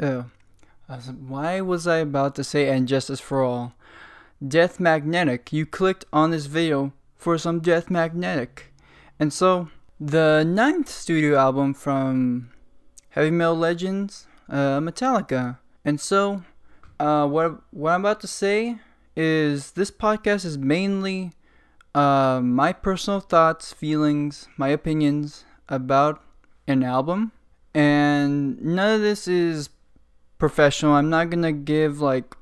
[0.00, 0.24] uh,
[1.26, 3.74] why was I about to say and justice for all?
[4.46, 5.52] Death Magnetic.
[5.52, 8.72] You clicked on this video for some Death Magnetic,
[9.18, 12.50] and so the ninth studio album from
[13.10, 16.42] Heavy Metal Legends, uh, Metallica, and so
[17.00, 18.78] uh, what what I'm about to say
[19.16, 21.32] is this podcast is mainly
[21.94, 26.22] uh, my personal thoughts, feelings, my opinions about
[26.68, 27.32] an album,
[27.74, 29.70] and none of this is
[30.38, 30.92] professional.
[30.92, 32.34] I'm not gonna give like.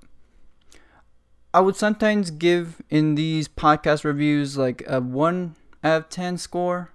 [1.52, 6.90] I would sometimes give in these podcast reviews like a one out of ten score,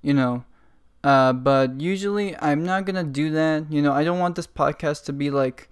[0.00, 0.44] you know,
[1.02, 3.70] uh, but usually I'm not gonna do that.
[3.70, 5.68] You know, I don't want this podcast to be like,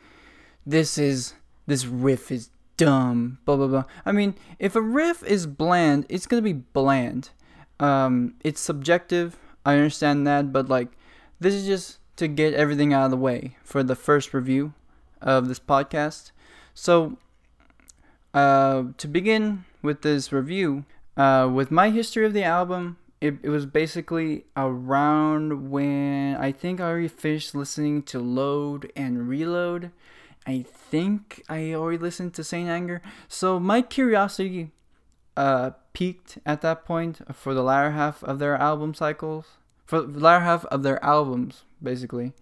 [0.67, 1.35] this is
[1.67, 3.85] this riff is dumb, blah blah blah.
[4.05, 7.31] I mean, if a riff is bland, it's gonna be bland.
[7.79, 9.37] Um, it's subjective.
[9.65, 10.89] I understand that, but like,
[11.41, 14.73] this is just to get everything out of the way for the first review
[15.21, 16.31] of this podcast.
[16.75, 17.19] So,
[18.33, 20.85] uh, to begin with this review,
[21.17, 26.81] uh, with my history of the album, it, it was basically around when I think
[26.81, 29.91] I already finished listening to Load and Reload.
[30.47, 33.01] I think I already listened to Saint Anger.
[33.29, 34.73] So my curiosity
[35.37, 39.47] uh, peaked at that point for the latter half of their album cycles,
[39.85, 42.33] for the latter half of their albums, basically.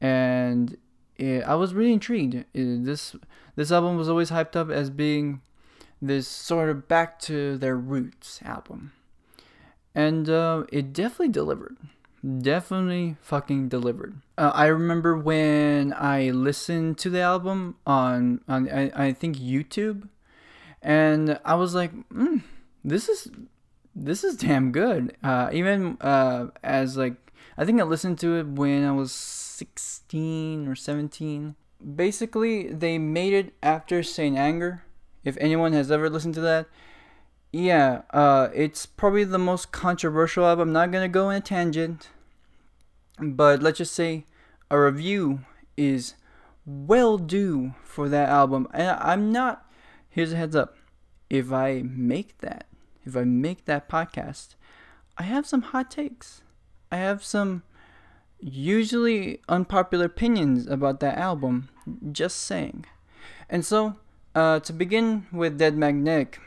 [0.00, 0.76] And
[1.16, 2.34] it, I was really intrigued.
[2.34, 3.16] It- this
[3.56, 5.40] this album was always hyped up as being
[6.02, 8.92] this sort of back to their roots album,
[9.94, 11.76] and uh, it definitely delivered
[12.40, 14.16] definitely fucking delivered.
[14.36, 20.08] Uh, I remember when I listened to the album on on I, I think YouTube,
[20.82, 22.42] and I was like, mm,
[22.84, 23.30] this is
[23.96, 25.16] this is damn good.
[25.22, 27.16] Uh, even uh, as like
[27.56, 31.56] I think I listened to it when I was sixteen or seventeen.
[31.94, 34.84] Basically, they made it after Saint Anger.
[35.24, 36.66] If anyone has ever listened to that,
[37.52, 40.68] yeah, uh, it's probably the most controversial album.
[40.68, 42.10] I'm not gonna go in a tangent,
[43.18, 44.26] but let's just say
[44.70, 45.40] a review
[45.76, 46.14] is
[46.64, 48.68] well due for that album.
[48.72, 49.64] And I'm not.
[50.08, 50.76] Here's a heads up:
[51.30, 52.66] if I make that,
[53.06, 54.56] if I make that podcast,
[55.16, 56.42] I have some hot takes.
[56.90, 57.62] I have some
[58.40, 61.68] usually unpopular opinions about that album.
[62.12, 62.84] Just saying.
[63.48, 63.96] And so,
[64.34, 66.40] uh, to begin with Dead Magnetic,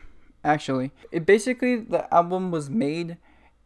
[0.44, 3.18] actually, it basically the album was made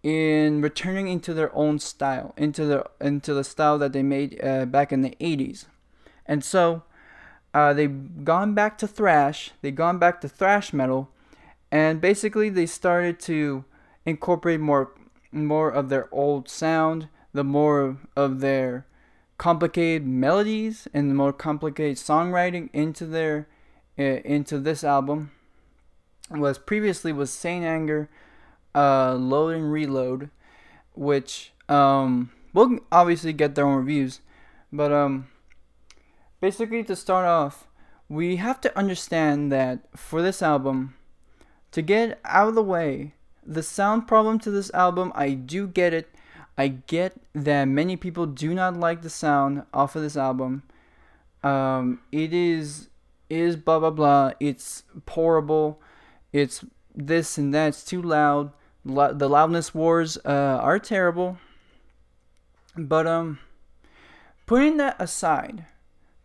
[0.03, 4.65] in returning into their own style, into the into the style that they made uh,
[4.65, 5.65] back in the '80s,
[6.25, 6.83] and so
[7.53, 9.51] uh, they've gone back to thrash.
[9.61, 11.09] They've gone back to thrash metal,
[11.73, 13.65] and basically they started to
[14.05, 14.91] incorporate more
[15.31, 18.85] more of their old sound, the more of their
[19.39, 23.47] complicated melodies and the more complicated songwriting into their
[23.97, 25.31] uh, into this album.
[26.29, 28.07] Was previously was Saint Anger,
[28.75, 30.29] uh, Load and Reload,
[30.93, 34.21] which um will obviously get their own reviews,
[34.71, 35.27] but um
[36.39, 37.65] basically to start off,
[38.07, 40.93] we have to understand that for this album,
[41.73, 43.13] to get out of the way,
[43.45, 46.09] the sound problem to this album, I do get it.
[46.57, 50.63] I get that many people do not like the sound off of this album.
[51.43, 52.89] Um, it is
[53.29, 54.31] is blah blah blah.
[54.39, 55.81] It's horrible.
[56.31, 56.63] It's
[56.95, 57.69] this and that.
[57.69, 58.51] It's too loud.
[58.85, 61.37] Lo- the loudness wars uh, are terrible.
[62.77, 63.39] But um,
[64.45, 65.65] putting that aside,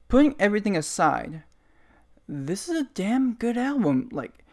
[0.09, 1.43] putting everything aside,
[2.29, 4.09] this is a damn good album.
[4.12, 4.44] Like,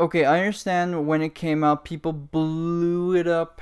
[0.00, 3.60] okay, I understand when it came out, people blew it up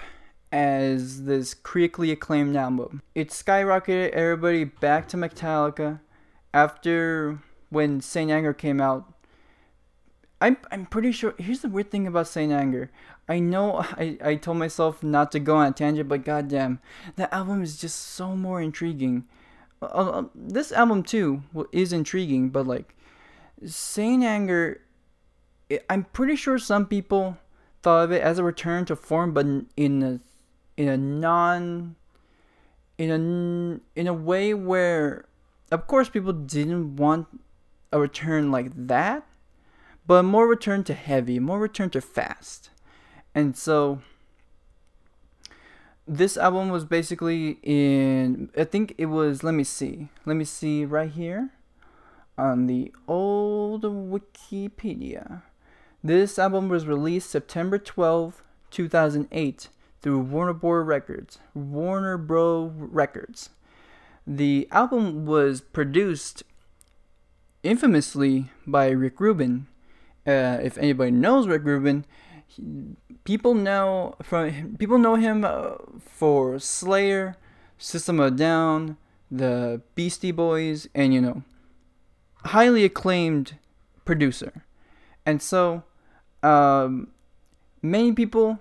[0.50, 3.02] as this critically acclaimed album.
[3.14, 6.00] It skyrocketed everybody back to Metallica
[6.52, 7.38] after
[7.70, 9.12] when Saint Anger came out.
[10.40, 11.34] I'm I'm pretty sure.
[11.38, 12.90] Here's the weird thing about Saint Anger.
[13.28, 16.80] I know I, I told myself not to go on a tangent, but goddamn,
[17.16, 19.24] the album is just so more intriguing.
[19.80, 21.42] uh, uh, this album too
[21.72, 22.94] is intriguing, but like
[23.64, 24.80] Saint Anger,
[25.88, 27.38] I'm pretty sure some people
[27.82, 29.46] thought of it as a return to form, but
[29.76, 30.20] in- a
[30.76, 31.96] in a non
[32.98, 35.24] in a in a way where,
[35.70, 37.26] of course, people didn't want
[37.92, 39.26] a return like that,
[40.06, 42.70] but more return to heavy, more return to fast,
[43.34, 44.00] and so
[46.06, 50.08] this album was basically in I think it was let me see.
[50.26, 51.50] Let me see right here
[52.36, 55.42] on the old Wikipedia.
[56.02, 59.68] This album was released September 12, 2008
[60.00, 61.38] through Warner Bros Records.
[61.54, 63.50] Warner Bros Records.
[64.26, 66.42] The album was produced
[67.62, 69.66] infamously by Rick Rubin.
[70.26, 72.04] Uh, if anybody knows Rick Rubin,
[72.46, 77.36] he- people know from people know him uh, for Slayer,
[77.78, 78.96] System of Down,
[79.30, 81.42] the Beastie Boys, and you know,
[82.44, 83.56] highly acclaimed
[84.04, 84.64] producer.
[85.26, 85.84] And so,
[86.42, 87.08] um,
[87.82, 88.58] many people,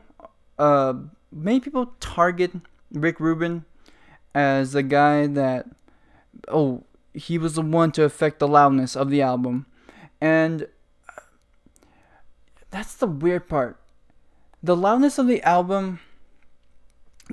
[0.60, 0.94] uh,
[1.32, 2.52] many people target
[2.92, 3.66] Rick Rubin
[4.34, 5.68] as the guy that,
[6.48, 6.84] oh,
[7.14, 9.66] he was the one to affect the loudness of the album,
[10.22, 10.68] and
[12.70, 13.78] that's the weird part.
[14.64, 16.00] The loudness of the album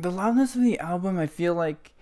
[0.03, 1.93] the loudness of the album i feel like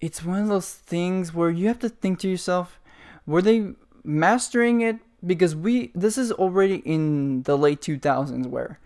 [0.00, 2.78] it's one of those things where you have to think to yourself
[3.26, 3.72] were they
[4.04, 8.78] mastering it because we this is already in the late 2000s where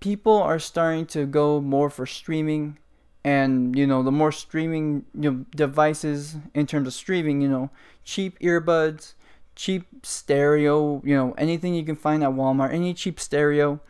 [0.00, 2.78] people are starting to go more for streaming
[3.24, 7.70] and you know the more streaming you know, devices in terms of streaming you know
[8.04, 9.14] cheap earbuds
[9.54, 13.80] cheap stereo you know anything you can find at walmart any cheap stereo.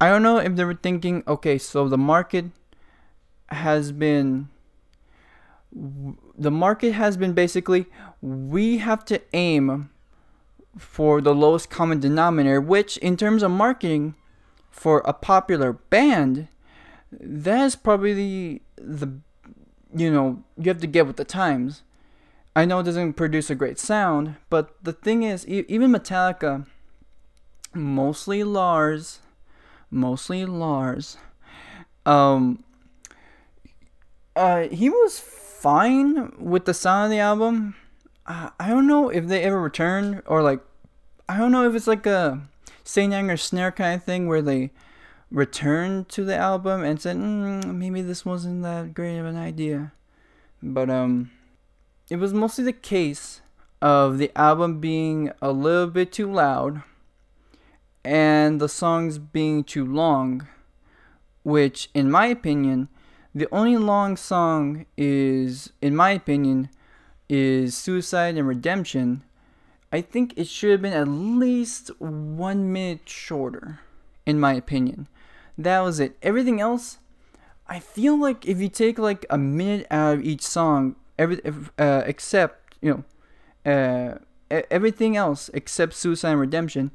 [0.00, 2.46] I don't know if they were thinking, okay, so the market
[3.48, 4.48] has been
[5.72, 7.86] the market has been basically
[8.20, 9.90] we have to aim
[10.78, 14.14] for the lowest common denominator, which in terms of marketing
[14.70, 16.48] for a popular band,
[17.10, 19.12] that's probably the,
[19.94, 21.82] you know, you have to get with the times.
[22.54, 26.66] I know it doesn't produce a great sound, but the thing is, even Metallica,
[27.74, 29.20] mostly Lars,
[29.90, 31.18] mostly Lars.
[32.06, 32.64] Um,
[34.34, 37.74] uh, he was fine with the sound of the album.
[38.26, 40.60] Uh, I don't know if they ever returned or like,
[41.28, 42.42] I don't know if it's like a
[42.82, 44.70] Saint Anger snare kind of thing where they
[45.30, 49.92] returned to the album and said mm, maybe this wasn't that great of an idea.
[50.62, 51.30] But um,
[52.10, 53.40] it was mostly the case
[53.80, 56.82] of the album being a little bit too loud
[58.04, 60.46] and the songs being too long,
[61.42, 62.88] which, in my opinion,
[63.34, 66.70] the only long song is, in my opinion,
[67.28, 69.22] is Suicide and Redemption.
[69.92, 73.80] I think it should have been at least one minute shorter,
[74.24, 75.08] in my opinion.
[75.56, 76.16] That was it.
[76.22, 76.98] Everything else,
[77.68, 81.40] I feel like if you take like a minute out of each song, every
[81.78, 83.04] uh, except you
[83.64, 84.18] know,
[84.50, 86.90] uh, everything else except Suicide and Redemption,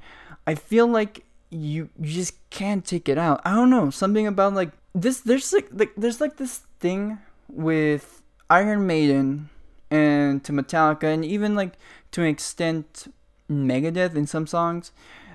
[0.45, 3.41] I feel like you you just can't take it out.
[3.43, 5.19] I don't know something about like this.
[5.21, 7.19] There's like like there's like this thing
[7.50, 9.50] with Iron Maiden
[9.91, 11.74] and to Metallica and even like
[12.12, 13.13] to an extent
[13.50, 14.91] Megadeth in some songs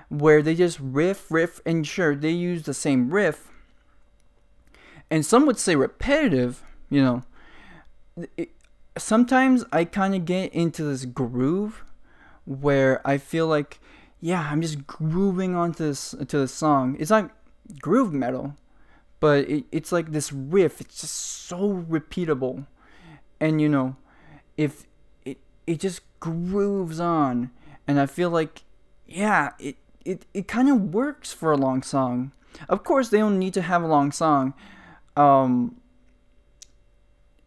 [0.09, 3.51] where they just riff riff and sure they use the same riff
[5.11, 6.63] and some would say repetitive.
[6.91, 7.23] You know,
[8.37, 8.51] it,
[8.97, 11.85] sometimes I kind of get into this groove
[12.45, 13.81] where I feel like
[14.21, 16.97] yeah, I'm just grooving onto this to the song.
[16.99, 17.31] It's like
[17.81, 18.55] groove metal,
[19.21, 20.81] but it, it's like this riff.
[20.81, 22.67] It's just so repeatable,
[23.41, 23.97] and you know,
[24.57, 24.85] if
[25.25, 27.51] it it just grooves on,
[27.87, 28.63] and I feel like
[29.07, 32.33] yeah, it it, it kind of works for a long song.
[32.69, 34.55] Of course, they don't need to have a long song,
[35.17, 35.81] um,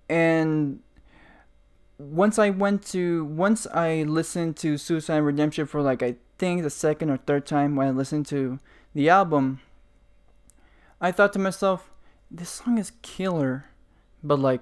[0.07, 0.79] and
[1.97, 6.69] once I went to once I listened to Suicide Redemption for like I think the
[6.69, 8.59] second or third time when I listened to
[8.93, 9.59] the album,
[11.01, 11.91] I thought to myself,
[12.31, 13.65] this song is killer,
[14.23, 14.61] but like,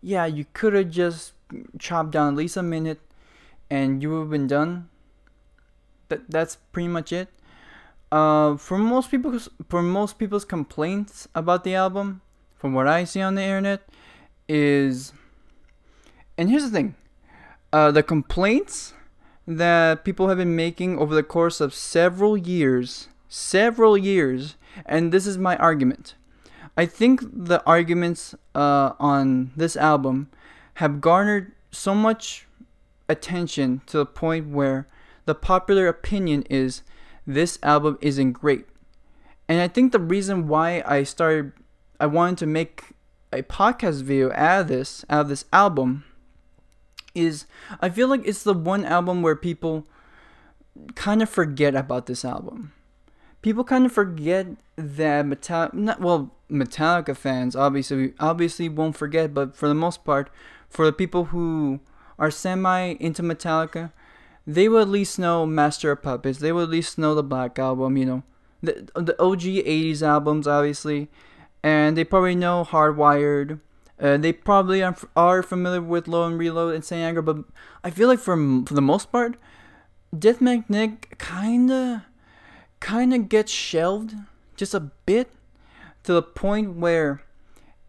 [0.00, 1.32] yeah, you could have just
[1.78, 3.00] chopped down at least a minute,
[3.70, 4.88] and you have been done.
[6.08, 7.28] That that's pretty much it.
[8.10, 12.20] Uh, for most people's for most people's complaints about the album,
[12.54, 13.88] from what I see on the internet,
[14.48, 15.12] is
[16.36, 16.94] and here's the thing
[17.72, 18.94] uh, the complaints
[19.46, 24.56] that people have been making over the course of several years, several years,
[24.86, 26.14] and this is my argument.
[26.76, 30.30] I think the arguments uh, on this album
[30.74, 32.46] have garnered so much
[33.08, 34.88] attention to the point where
[35.24, 36.82] the popular opinion is
[37.26, 38.66] this album isn't great.
[39.48, 41.52] And I think the reason why I started
[42.00, 42.84] I wanted to make
[43.32, 46.04] a podcast video out of this out of this album
[47.14, 47.46] is
[47.80, 49.86] I feel like it's the one album where people
[50.94, 52.72] kind of forget about this album.
[53.42, 59.68] People kind of forget that Metallica, well, Metallica fans obviously obviously won't forget, but for
[59.68, 60.30] the most part,
[60.72, 61.80] for the people who
[62.18, 63.92] are semi into Metallica,
[64.46, 66.38] they will at least know Master of Puppets.
[66.38, 67.96] They will at least know the Black Album.
[67.96, 68.22] You know,
[68.62, 71.08] the the OG '80s albums, obviously,
[71.62, 73.60] and they probably know Hardwired.
[74.00, 77.44] Uh, they probably are, are familiar with Load and Reload and Saint Anger, but
[77.84, 78.36] I feel like for
[78.66, 79.36] for the most part,
[80.16, 82.06] Death Magnetic kinda
[82.80, 84.14] kinda gets shelved
[84.56, 85.30] just a bit
[86.02, 87.22] to the point where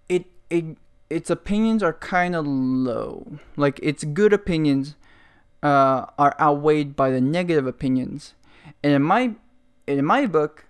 [0.07, 0.77] it it
[1.13, 3.37] its opinions are kind of low.
[3.55, 4.95] Like its good opinions
[5.61, 8.33] uh, are outweighed by the negative opinions,
[8.83, 9.35] and in my
[9.85, 10.65] in my book,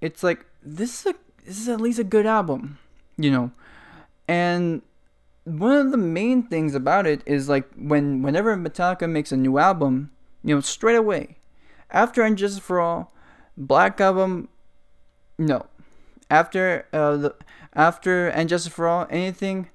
[0.00, 1.14] it's like this is a
[1.46, 2.78] this is at least a good album,
[3.16, 3.52] you know.
[4.26, 4.82] And
[5.44, 9.58] one of the main things about it is like when whenever Metallica makes a new
[9.58, 10.10] album,
[10.42, 11.36] you know, straight away,
[11.90, 13.12] after And Justice for All,
[13.56, 14.48] Black Album,
[15.38, 15.66] no,
[16.28, 17.34] after uh, the
[17.74, 19.68] after And Justice for All, anything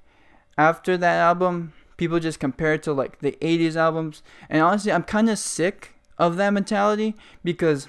[0.60, 5.04] after that album, people just compare it to like the 80s albums, and honestly, I'm
[5.04, 7.88] kind of sick of that mentality because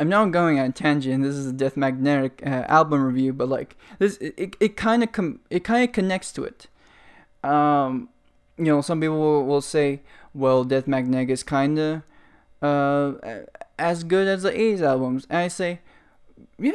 [0.00, 1.22] I'm now going on tangent.
[1.22, 5.12] This is a Death Magnetic uh, album review, but like this, it it kind of
[5.12, 6.68] com- it kind of connects to it.
[7.44, 8.08] Um,
[8.56, 10.00] you know, some people will, will say,
[10.32, 12.02] well, Death Magnetic is kind of
[12.62, 13.12] uh
[13.78, 15.80] as good as the '80s albums, and I say,
[16.58, 16.72] yeah.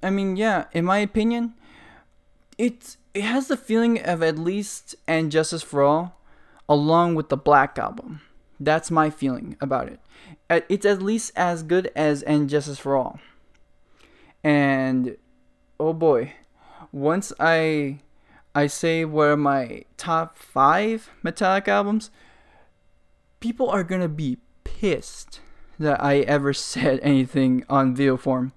[0.00, 0.66] I mean, yeah.
[0.72, 1.54] In my opinion,
[2.56, 6.20] it's it has the feeling of at least and Justice for All,
[6.68, 8.20] along with the Black album.
[8.60, 10.00] That's my feeling about it.
[10.68, 13.18] It's at least as good as And Justice for All.
[14.44, 15.16] And
[15.80, 16.34] oh boy,
[16.92, 18.00] once I
[18.54, 22.10] I say what are my top five Metallica albums,
[23.40, 25.40] people are gonna be pissed
[25.78, 28.52] that I ever said anything on video form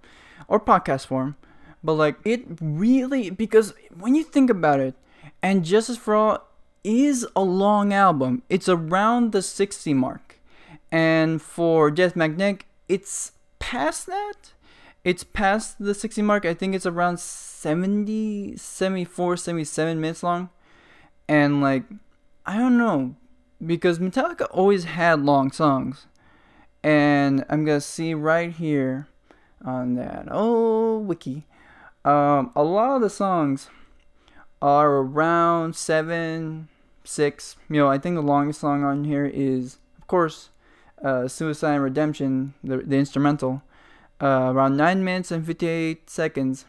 [0.49, 1.37] or podcast form.
[1.83, 4.95] But like it really because when you think about it,
[5.41, 6.49] and Justice for All
[6.83, 8.43] is a long album.
[8.49, 10.39] It's around the 60 mark.
[10.91, 14.53] And for Death Magnetic, it's past that.
[15.03, 16.45] It's past the 60 mark.
[16.45, 20.49] I think it's around 70, 74, 77 minutes long.
[21.27, 21.83] And like,
[22.45, 23.15] I don't know.
[23.65, 26.07] Because Metallica always had long songs.
[26.81, 29.07] And I'm going to see right here
[29.63, 30.27] on that.
[30.31, 31.45] Oh, wiki.
[32.05, 33.69] Um, a lot of the songs
[34.61, 36.69] are around seven,
[37.03, 37.55] six.
[37.69, 40.49] You know, I think the longest song on here is, of course,
[41.03, 43.63] uh, Suicide and Redemption, the, the instrumental,
[44.21, 46.65] uh, around 9 minutes and 58 seconds.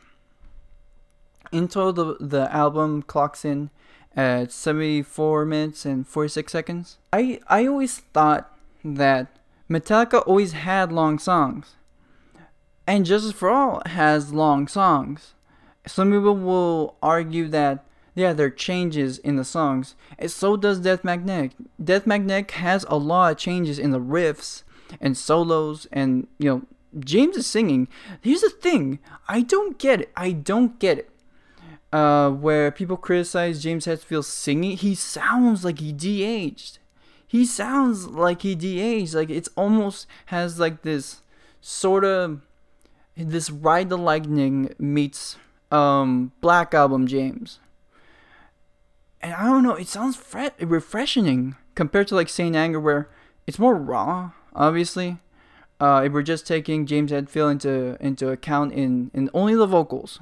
[1.53, 3.71] In total, the, the album clocks in
[4.17, 6.99] at 74 minutes and 46 seconds.
[7.13, 11.77] I, I always thought that Metallica always had long songs.
[12.91, 15.35] And Justice for All has long songs.
[15.87, 17.85] Some people will argue that
[18.17, 21.53] yeah, there are changes in the songs, and so does Death Magnetic.
[21.83, 24.65] Death Magnetic has a lot of changes in the riffs
[25.01, 26.63] and solos, and you know,
[26.99, 27.87] James is singing.
[28.23, 30.11] Here's the thing I don't get it.
[30.17, 31.11] I don't get it.
[31.93, 36.81] Uh, where people criticize James Hetfield singing, he sounds like he de-aged.
[37.25, 39.15] He sounds like he de-aged.
[39.15, 41.23] Like it's almost has like this
[41.61, 42.41] sort of
[43.17, 45.37] this Ride the Lightning meets
[45.71, 47.61] um Black Album James.
[49.21, 53.09] And I don't know, it sounds fre- refreshing compared to like Saint Anger where
[53.47, 55.19] it's more raw, obviously.
[55.81, 60.21] Uh, if we're just taking James Hetfield into into account in, in only the vocals.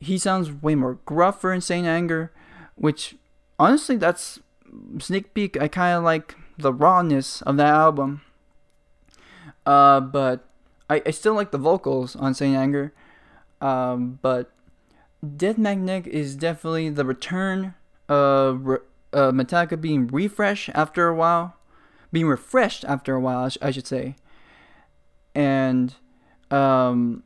[0.00, 2.32] He sounds way more gruffer in Saint Anger,
[2.74, 3.16] which
[3.58, 4.40] honestly that's
[4.98, 5.60] sneak peek.
[5.60, 8.22] I kinda like the rawness of that album.
[9.64, 10.47] Uh, but
[10.88, 12.92] I, I still like the vocals on Saint Anger.
[13.60, 14.52] Um, but
[15.36, 17.74] Death Magnetic is definitely the return
[18.08, 18.78] of re-
[19.12, 21.56] uh, Metallica being refreshed after a while,
[22.12, 24.16] being refreshed after a while, I, sh- I should say.
[25.34, 25.94] And
[26.50, 27.22] um,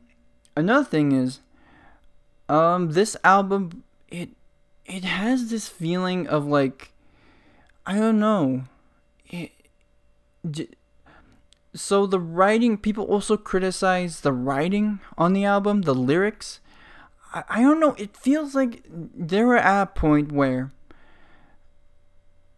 [0.55, 1.39] another thing is,
[2.49, 4.29] um, this album it
[4.85, 6.91] it has this feeling of like
[7.85, 8.63] I don't know.
[9.29, 9.51] It,
[11.73, 16.59] so the writing people also criticize the writing on the album the lyrics
[17.33, 20.71] I, I don't know it feels like they were at a point where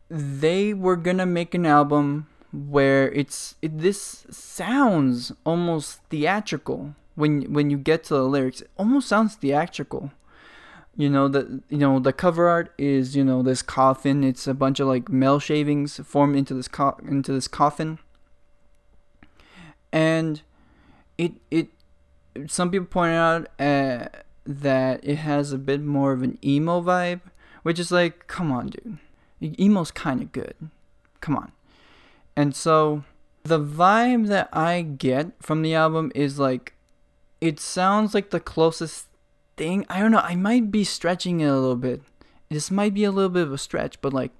[0.10, 7.70] they were gonna make an album where it's it, this sounds almost theatrical when when
[7.70, 8.62] you get to the lyrics.
[8.62, 10.12] It almost sounds theatrical.
[10.96, 14.24] You know the you know the cover art is you know this coffin.
[14.24, 18.00] It's a bunch of like male shavings formed into this co- into this coffin,
[19.92, 20.42] and
[21.18, 21.70] it it
[22.48, 24.08] some people point out uh,
[24.46, 27.22] that it has a bit more of an emo vibe,
[27.64, 28.98] which is like, come on, dude,
[29.60, 30.56] emo's kind of good,
[31.22, 31.52] come on,
[32.36, 33.04] and so
[33.44, 36.74] the vibe that I get from the album is like,
[37.40, 39.06] it sounds like the closest
[39.56, 39.86] thing.
[39.88, 40.20] I don't know.
[40.20, 42.02] I might be stretching it a little bit.
[42.50, 44.32] This might be a little bit of a stretch, but like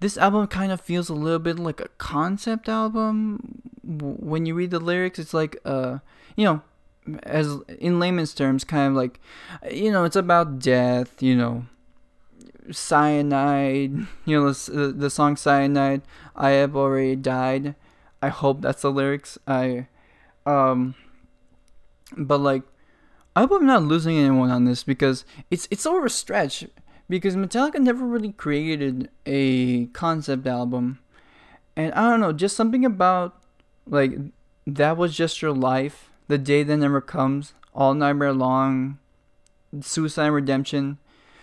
[0.00, 3.62] this album kind of feels a little bit like a concept album.
[3.82, 5.98] When you read the lyrics, it's like uh,
[6.36, 6.62] you know,
[7.22, 9.20] as in layman's terms, kind of like,
[9.70, 11.22] you know, it's about death.
[11.22, 11.66] You know,
[12.70, 14.06] cyanide.
[14.24, 16.02] You know, the, the song "Cyanide."
[16.36, 17.74] I have already died.
[18.20, 19.38] I hope that's the lyrics.
[19.46, 19.86] I,
[20.44, 20.94] um,
[22.16, 22.62] but like
[23.38, 26.66] I hope I'm not losing anyone on this because it's it's over a stretch
[27.08, 30.98] because Metallica never really created a concept album.
[31.76, 33.42] And I don't know, just something about
[33.86, 34.18] like
[34.66, 38.98] that was just your life, the day that never comes, all nightmare long,
[39.80, 40.98] suicide redemption.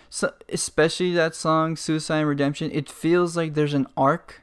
[0.08, 4.42] So especially that song Suicide Redemption, it feels like there's an arc.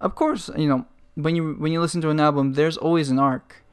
[0.00, 3.18] Of course, you know, when you when you listen to an album, there's always an
[3.18, 3.64] arc.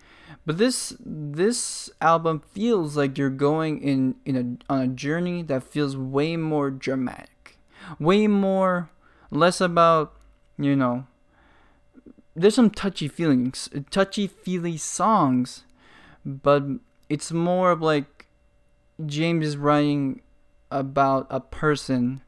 [0.46, 4.36] But this this album feels like you're going in in
[4.70, 7.58] a on a journey that feels way more dramatic,
[8.00, 8.90] way more
[9.32, 10.14] less about
[10.58, 11.08] you know.
[12.36, 15.64] There's some touchy feelings, touchy feely songs,
[16.26, 16.64] but
[17.10, 18.28] it's more of like
[19.04, 20.22] James is writing
[20.70, 22.22] about a person,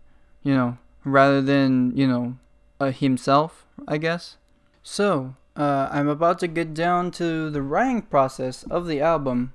[0.43, 2.37] you know, rather than you know,
[2.79, 4.37] uh, himself, I guess.
[4.81, 9.53] So uh, I'm about to get down to the writing process of the album.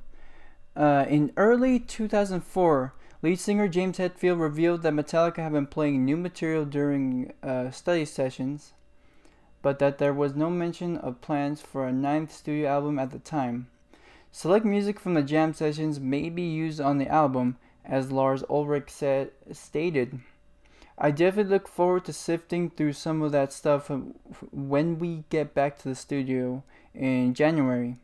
[0.75, 6.17] Uh, in early 2004, lead singer James Hetfield revealed that Metallica had been playing new
[6.17, 8.73] material during uh, study sessions,
[9.63, 13.21] but that there was no mention of plans for a ninth studio album at the
[13.21, 13.69] time.
[14.33, 18.91] Select music from the jam sessions may be used on the album, as Lars Ulrich
[18.91, 20.19] said stated.
[20.99, 23.91] I definitely look forward to sifting through some of that stuff
[24.51, 26.63] when we get back to the studio
[26.95, 27.97] in January.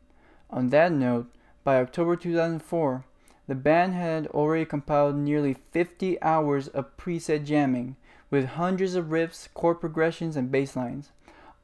[0.51, 1.27] On that note,
[1.65, 3.05] by October 2004,
[3.47, 7.97] the band had already compiled nearly 50 hours of preset jamming,
[8.31, 11.11] with hundreds of riffs, chord progressions, and bass lines.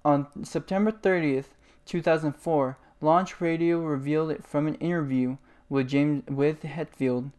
[0.05, 1.49] On September 30th,
[1.87, 5.37] 2004, Launch Radio revealed it from an interview
[5.69, 7.33] with James with Hetfield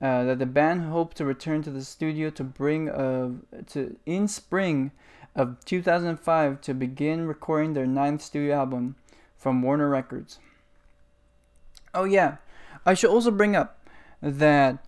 [0.00, 3.30] uh, that the band hoped to return to the studio to bring uh,
[3.66, 4.92] to in spring
[5.34, 8.96] of 2005 to begin recording their ninth studio album
[9.36, 10.38] from Warner Records.
[11.94, 12.36] Oh yeah,
[12.84, 13.88] I should also bring up
[14.20, 14.84] that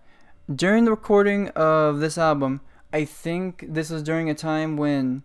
[0.53, 2.61] during the recording of this album,
[2.93, 5.23] I think this is during a time when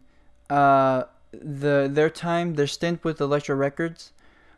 [0.48, 4.12] uh, the their time, their stint with Elektra Records,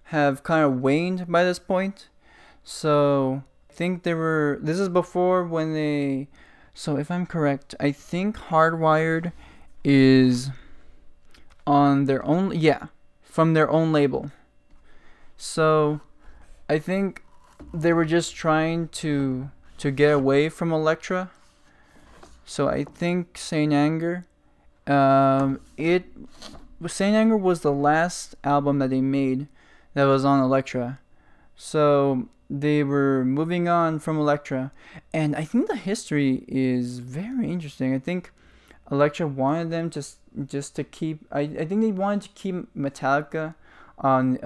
[0.04, 2.08] have kind of waned by this point.
[2.62, 3.42] So
[3.78, 4.58] think they were.
[4.60, 6.26] This is before when they.
[6.74, 9.32] So if I'm correct, I think Hardwired
[9.84, 10.50] is
[11.66, 12.52] on their own.
[12.58, 12.88] Yeah,
[13.22, 14.32] from their own label.
[15.36, 16.00] So
[16.68, 17.22] I think
[17.72, 21.30] they were just trying to to get away from Elektra.
[22.44, 24.26] So I think Saint Anger,
[24.88, 26.04] um, it
[26.86, 29.46] Saint Anger was the last album that they made
[29.94, 30.98] that was on Elektra.
[31.54, 34.72] So they were moving on from Elektra,
[35.12, 37.94] and I think the history is very interesting.
[37.94, 38.32] I think
[38.90, 40.02] Elektra wanted them to
[40.46, 41.26] just to keep.
[41.30, 43.54] I, I think they wanted to keep Metallica
[43.98, 44.38] on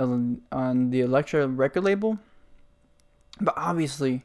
[0.50, 2.18] on the Elektra record label,
[3.40, 4.24] but obviously,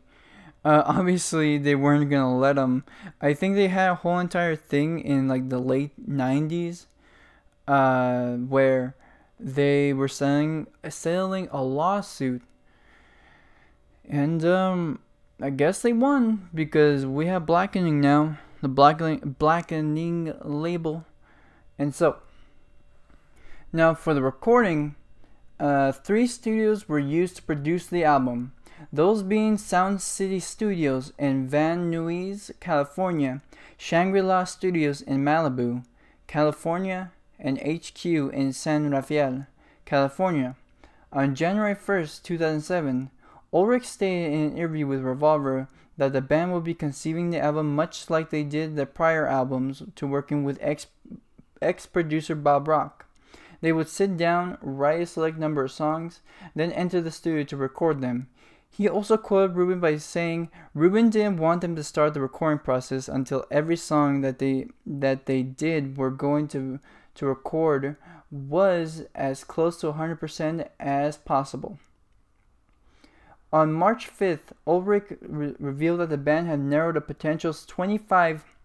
[0.65, 2.83] uh, obviously they weren't gonna let them.
[3.21, 6.87] I think they had a whole entire thing in like the late '90s,
[7.67, 8.95] uh, where
[9.39, 12.41] they were selling selling a lawsuit
[14.07, 14.99] and um,
[15.41, 21.05] I guess they won because we have blackening now, the blackening blackening label,
[21.77, 22.17] and so
[23.71, 24.95] now for the recording,
[25.59, 28.53] uh, three studios were used to produce the album.
[28.93, 33.41] Those being Sound City Studios in Van Nuys, California,
[33.77, 35.83] Shangri La Studios in Malibu,
[36.27, 39.47] California, and HQ in San Rafael,
[39.85, 40.55] California.
[41.11, 43.09] On January 1st, 2007,
[43.53, 47.75] Ulrich stated in an interview with Revolver that the band will be conceiving the album
[47.75, 50.87] much like they did their prior albums to working with ex
[51.61, 53.05] ex producer Bob Rock.
[53.61, 56.21] They would sit down, write a select number of songs,
[56.55, 58.27] then enter the studio to record them.
[58.69, 63.07] He also quoted Rubin by saying Rubin didn't want them to start the recording process
[63.07, 66.79] until every song that they that they did were going to
[67.15, 67.95] to record
[68.29, 71.79] was as close to 100% as possible.
[73.57, 78.55] On March 5th, Ulrich re- revealed that the band had narrowed a potential 25.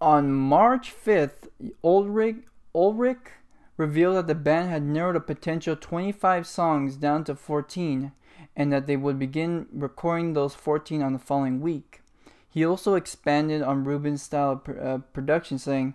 [0.00, 1.46] On March 5th,
[1.84, 2.38] Ulrich,
[2.74, 3.30] Ulrich
[3.76, 8.10] revealed that the band had narrowed a potential 25 songs down to 14
[8.56, 12.00] and that they would begin recording those 14 on the following week.
[12.48, 15.94] He also expanded on Rubin's style of pr- uh, production, saying,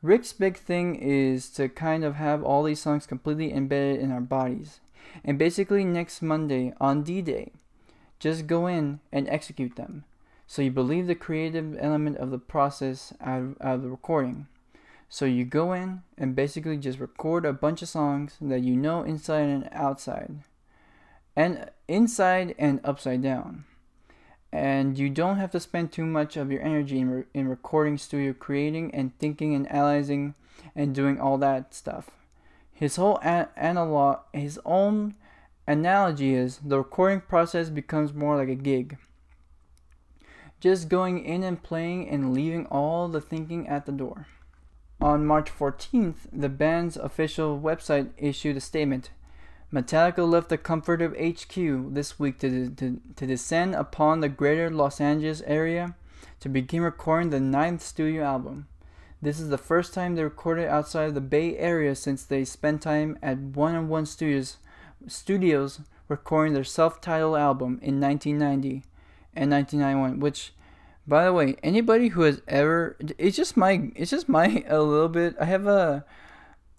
[0.00, 4.20] Rick's big thing is to kind of have all these songs completely embedded in our
[4.20, 4.78] bodies.
[5.24, 7.52] And basically, next Monday, on D Day,
[8.18, 10.04] just go in and execute them.
[10.46, 14.46] So you believe the creative element of the process out of, out of the recording.
[15.08, 19.02] So you go in and basically just record a bunch of songs that you know
[19.02, 20.38] inside and outside,
[21.36, 23.64] and inside and upside down.
[24.52, 27.98] And you don't have to spend too much of your energy in, re- in recording
[27.98, 30.34] studio creating and thinking and analyzing
[30.74, 32.10] and doing all that stuff.
[32.72, 35.14] His whole analog, his own
[35.66, 38.98] analogy is the recording process becomes more like a gig.
[40.60, 44.26] Just going in and playing and leaving all the thinking at the door.
[45.00, 49.10] On March 14th, the band's official website issued a statement.
[49.72, 51.54] Metallica left the comfort of HQ
[51.94, 55.96] this week to, to, to descend upon the greater Los Angeles area
[56.40, 58.68] to begin recording the ninth studio album.
[59.22, 62.82] This is the first time they recorded outside of the Bay Area since they spent
[62.82, 64.56] time at One on One Studios,
[65.06, 68.82] studios recording their self-titled album in 1990
[69.36, 70.18] and 1991.
[70.18, 70.52] Which,
[71.06, 75.08] by the way, anybody who has ever, it's just my, it's just my a little
[75.08, 75.36] bit.
[75.40, 76.04] I have a,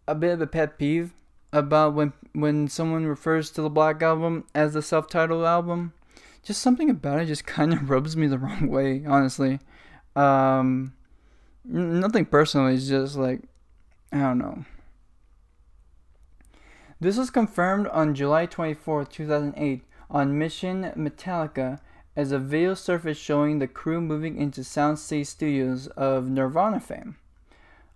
[0.05, 1.13] a bit of a pet peeve
[1.53, 5.93] about when when someone refers to the Black Album as the self-titled album.
[6.43, 9.59] Just something about it just kind of rubs me the wrong way, honestly.
[10.13, 10.93] Um,
[11.65, 12.67] nothing personal.
[12.67, 13.41] It's just like
[14.11, 14.65] I don't know.
[16.99, 21.79] This was confirmed on July 24, 2008, on Mission Metallica
[22.15, 27.17] as a video surfaced showing the crew moving into Soundstage Studios of Nirvana fame.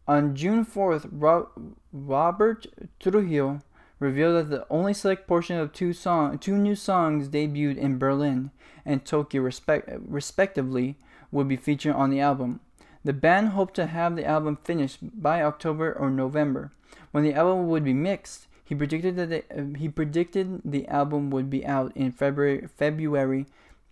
[0.08, 1.50] On June 4th, Ro-
[1.94, 2.68] Robert
[3.00, 3.62] Trujillo
[4.00, 8.52] revealed that the only select portion of two song, two new songs debuted in Berlin
[8.86, 10.98] and Tokyo respect, respectively
[11.32, 12.60] would be featured on the album.
[13.08, 16.72] The band hoped to have the album finished by October or November.
[17.12, 21.30] When the album would be mixed, he predicted that the, uh, he predicted the album
[21.30, 23.46] would be out in February February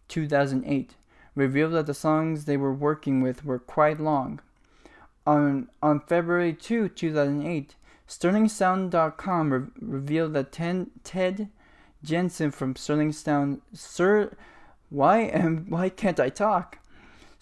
[0.10, 0.96] 2008.
[1.34, 4.42] Revealed that the songs they were working with were quite long.
[5.26, 7.76] On on February 2, 2008,
[8.10, 11.48] SterlingSound.com re- revealed that ten, Ted
[12.04, 14.32] Jensen from Sterling Sound Sir
[14.90, 16.80] why am why can't I talk?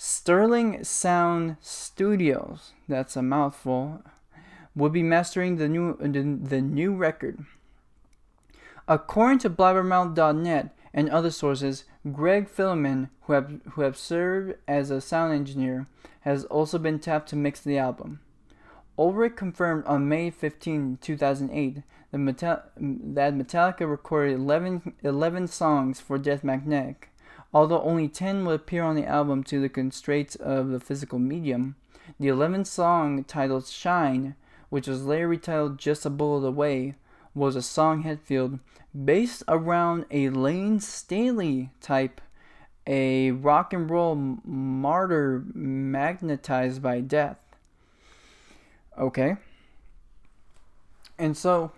[0.06, 4.04] Sterling Sound Studios, that's a mouthful,
[4.76, 7.46] will be mastering the new the, the new record.
[8.86, 15.00] According to Blabbermouth.net and other sources, Greg Fidelman, who have who have served as a
[15.00, 15.88] sound engineer,
[16.22, 18.20] has also been tapped to mix the album.
[19.00, 21.78] Ulrich confirmed on May 15, 2008,
[22.12, 27.10] that, that Metallica recorded 11, 11 songs for Death Magnetic.
[27.54, 31.20] Although only 10 would appear on the album due to the constraints of the physical
[31.20, 31.76] medium,
[32.20, 34.36] the 11th song titled Shine,
[34.70, 36.96] which was later retitled Just a Bullet Away,
[37.36, 38.60] was a song Hetfield
[38.94, 42.22] based around a Lane Staley type,
[42.86, 47.38] a rock and roll martyr magnetized by death.
[48.98, 49.38] Okay.
[51.18, 51.72] And so,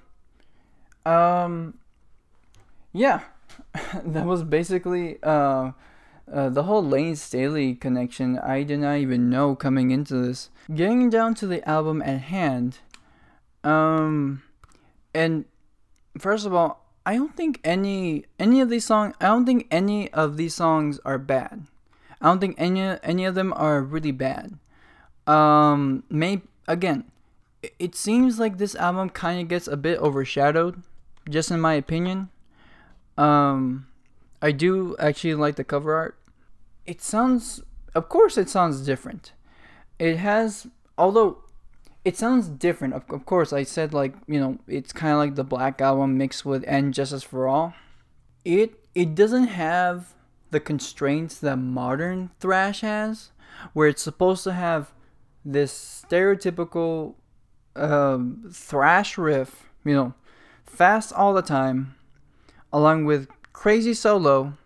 [1.05, 1.77] um,
[2.93, 3.21] yeah,
[4.05, 5.71] that was basically uh,
[6.31, 8.39] uh, the whole Lane Staley connection.
[8.39, 10.49] I did not even know coming into this.
[10.73, 12.79] Getting down to the album at hand,
[13.63, 14.43] um,
[15.13, 15.45] and
[16.17, 19.15] first of all, I don't think any any of these songs.
[19.21, 21.67] I don't think any of these songs are bad.
[22.21, 24.57] I don't think any any of them are really bad.
[25.27, 27.05] Um, maybe again,
[27.79, 30.81] it seems like this album kind of gets a bit overshadowed,
[31.29, 32.29] just in my opinion.
[33.17, 33.87] Um,
[34.41, 36.19] I do actually like the cover art.
[36.85, 37.61] It sounds,
[37.93, 39.33] of course, it sounds different.
[39.97, 41.39] It has, although
[42.03, 42.93] it sounds different.
[42.93, 46.17] Of, of course, I said like you know it's kind of like the Black Album
[46.17, 47.73] mixed with And Justice for All.
[48.45, 50.13] It it doesn't have
[50.51, 53.31] the constraints that modern thrash has,
[53.73, 54.93] where it's supposed to have
[55.43, 57.15] this stereotypical
[57.75, 60.13] um, thrash riff, you know,
[60.65, 61.94] fast all the time,
[62.75, 64.57] along with crazy solo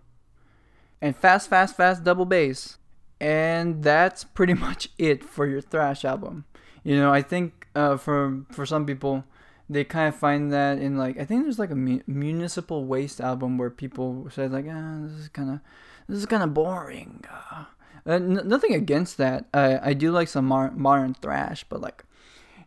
[0.99, 2.79] and fast, fast, fast double bass.
[3.21, 6.45] And that's pretty much it for your thrash album.
[6.83, 9.25] You know, I think uh, for for some people,
[9.69, 13.21] they kind of find that in like I think there's like a mu- municipal waste
[13.21, 15.59] album where people say like, ah, this is kind of
[16.07, 17.23] this is kind of boring.
[17.51, 17.65] Uh,
[18.07, 19.45] n- nothing against that.
[19.53, 22.03] Uh, I do like some mar- modern thrash, but like,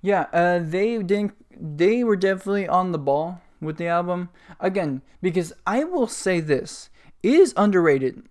[0.02, 1.34] yeah, uh, they didn't.
[1.50, 4.28] They were definitely on the ball with the album
[4.60, 6.90] again because I will say this
[7.22, 8.24] it is underrated,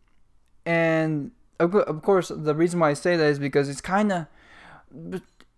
[0.66, 4.28] and of, course the reason why I say that is because it's kind of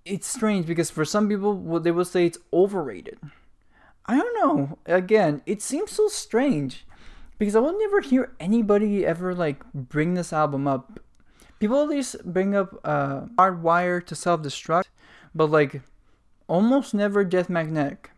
[0.06, 3.18] it's strange because for some people they will say it's overrated.
[4.06, 4.78] I don't know.
[4.86, 6.86] Again, it seems so strange
[7.40, 11.00] because I will never hear anybody ever like bring this album up.
[11.60, 14.86] People at least bring up uh, Hardwire to Self Destruct,
[15.34, 15.82] but like
[16.48, 18.12] almost never Death Magnetic.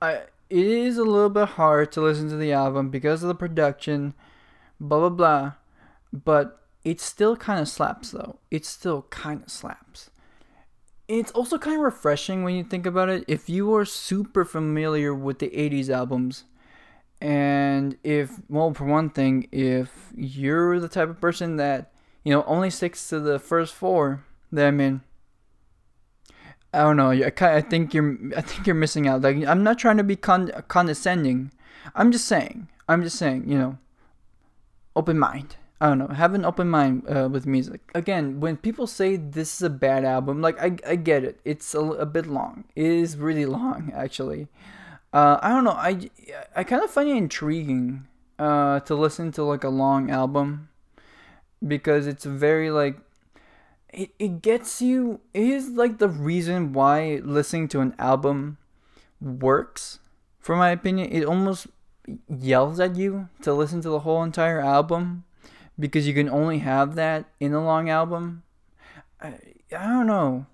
[0.00, 3.34] I, it is a little bit hard to listen to the album because of the
[3.34, 4.14] production,
[4.80, 5.52] blah blah blah,
[6.12, 8.38] but it still kind of slaps though.
[8.50, 10.10] It still kind of slaps.
[11.06, 13.24] It's also kind of refreshing when you think about it.
[13.26, 16.44] If you are super familiar with the 80s albums,
[17.20, 21.92] and if, well, for one thing, if you're the type of person that,
[22.24, 25.00] you know, only sticks to the first four, then I mean,
[26.72, 27.10] I don't know.
[27.10, 29.22] I, think you're I think you're missing out.
[29.22, 31.50] Like I'm not trying to be con- condescending.
[31.94, 32.68] I'm just saying.
[32.88, 33.48] I'm just saying.
[33.48, 33.78] You know,
[34.94, 35.56] open mind.
[35.80, 36.08] I don't know.
[36.08, 37.80] Have an open mind uh, with music.
[37.94, 41.40] Again, when people say this is a bad album, like I, I get it.
[41.44, 42.64] It's a, a bit long.
[42.74, 44.48] It is really long, actually.
[45.12, 45.70] Uh, I don't know.
[45.70, 46.10] I,
[46.54, 48.06] I kind of find it intriguing
[48.38, 50.68] uh, to listen to like a long album
[51.66, 52.96] because it's very like
[53.92, 58.58] it, it gets you it is like the reason why listening to an album
[59.20, 60.00] works
[60.38, 61.10] for my opinion.
[61.10, 61.66] It almost
[62.28, 65.24] yells at you to listen to the whole entire album
[65.78, 68.42] because you can only have that in a long album.
[69.20, 69.34] I,
[69.76, 70.46] I don't know.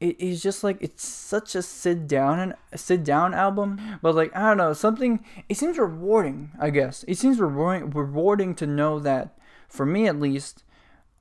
[0.00, 3.98] It is just like it's such a sit down and sit down album.
[4.00, 7.04] But like i don't know something it seems rewarding i guess.
[7.06, 9.36] It seems rewarding rewarding to know that
[9.68, 10.64] for me at least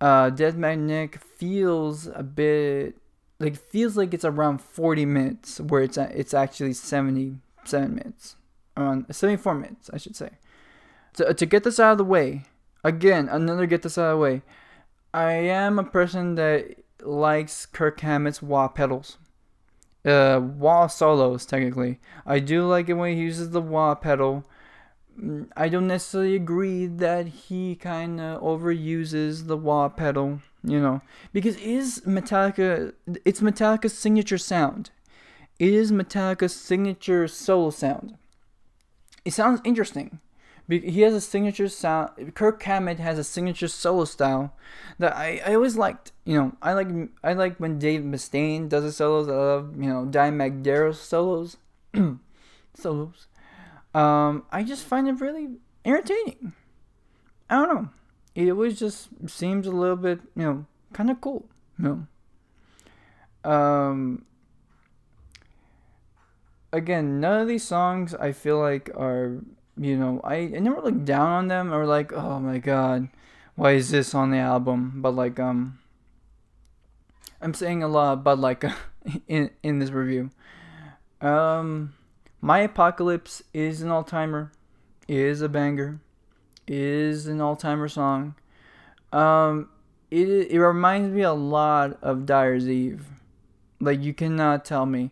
[0.02, 2.96] uh, Death Magnetic feels a bit
[3.40, 8.36] like feels like it's around 40 minutes where it's it's actually 77 minutes.
[8.78, 10.32] Around 74 minutes I should say.
[11.14, 12.44] To, to get this out of the way
[12.84, 14.42] again another get this out of the way.
[15.14, 19.18] I am a person that likes Kirk Hammett's wah pedals.
[20.06, 22.00] Uh wah solos technically.
[22.26, 24.46] I do like it when he uses the wah pedal
[25.56, 31.02] I don't necessarily agree that he kind of overuses the wah pedal, you know,
[31.34, 32.94] because it is Metallica,
[33.26, 34.92] it's Metallica's signature sound.
[35.58, 38.18] It is Metallica's signature solo sound.
[39.26, 40.20] It sounds interesting.
[40.70, 42.36] He has a signature sound.
[42.36, 44.54] Kirk Hammett has a signature solo style
[45.00, 46.12] that I, I always liked.
[46.26, 46.88] You know, I like
[47.24, 49.28] I like when Dave Mustaine does the solos.
[49.28, 51.58] I uh, love you know Dimebag Darrell's solos.
[52.76, 53.28] solos
[53.94, 55.50] um, I just find it really
[55.84, 56.54] irritating.
[57.50, 57.90] I don't know.
[58.36, 61.46] It always just seems a little bit, you know, kind of cool.
[61.78, 62.08] You
[63.44, 63.52] know.
[63.52, 64.26] Um.
[66.72, 69.42] Again, none of these songs I feel like are,
[69.76, 73.10] you know, I, I never look down on them or like, oh my god,
[73.56, 75.02] why is this on the album?
[75.02, 75.80] But like, um,
[77.42, 78.64] I'm saying a lot, but like,
[79.28, 80.30] in in this review,
[81.22, 81.96] um
[82.42, 84.52] my Apocalypse is an all timer,
[85.08, 86.00] is a banger,
[86.68, 88.36] is an all timer song.
[89.12, 89.70] Um,
[90.12, 93.06] it it reminds me a lot of Dyer's Eve.
[93.80, 95.12] Like you cannot tell me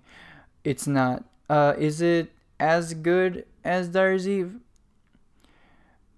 [0.63, 1.23] it's not.
[1.49, 4.55] Uh, is it as good as Dyer's Eve?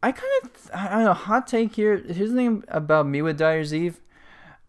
[0.01, 1.13] I kind of I don't know.
[1.13, 1.97] Hot take here.
[1.97, 3.99] Here's the thing about me with Dyer's Eve.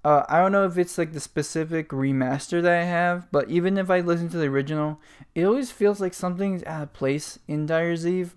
[0.03, 3.77] Uh, I don't know if it's like the specific remaster that I have, but even
[3.77, 4.99] if I listen to the original,
[5.35, 8.35] it always feels like something's out of place in Dyer's Eve.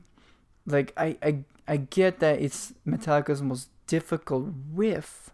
[0.65, 5.29] Like I, I, I get that it's Metallica's most difficult riff,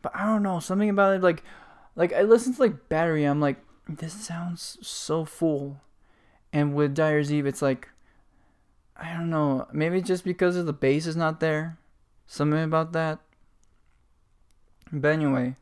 [0.00, 1.22] but I don't know something about it.
[1.22, 1.42] Like,
[1.94, 5.80] like I listen to like Battery, I'm like, this sounds so full,
[6.54, 7.88] and with Dyer's Eve, it's like,
[8.96, 11.78] I don't know, maybe just because of the bass is not there,
[12.26, 13.18] something about that.
[14.90, 15.54] But anyway,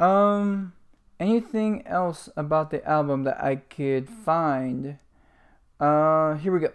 [0.00, 0.72] um,
[1.18, 4.98] anything else about the album that I could find?
[5.78, 6.72] Uh, here we go.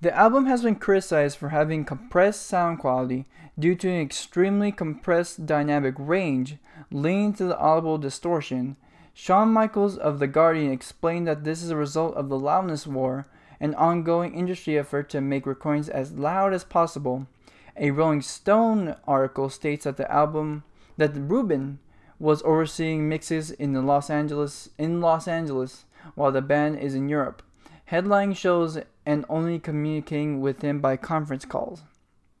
[0.00, 3.26] The album has been criticized for having compressed sound quality,
[3.58, 6.56] due to an extremely compressed dynamic range,
[6.90, 8.76] leading to the audible distortion.
[9.14, 13.26] Sean Michaels of The Guardian explained that this is a result of the loudness war,
[13.60, 17.26] an ongoing industry effort to make recordings as loud as possible.
[17.76, 20.62] A Rolling Stone article states that the album
[20.96, 21.80] that Rubin
[22.20, 25.84] was overseeing mixes in the Los Angeles in Los Angeles
[26.14, 27.42] while the band is in Europe,
[27.90, 31.82] headlining shows and only communicating with him by conference calls.